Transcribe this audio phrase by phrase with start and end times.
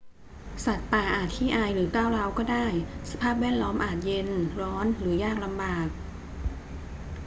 [0.65, 2.65] สัตว์ป่าอาจขี้อายหรือก้าวร้าวก็ได้
[3.09, 5.87] สภาพแวดล้อมอาจเย็น ร้อน หรือยากลำบาก